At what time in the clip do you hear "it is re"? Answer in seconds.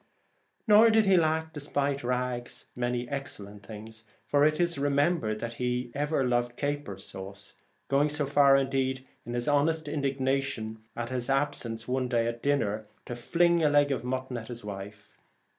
4.43-4.89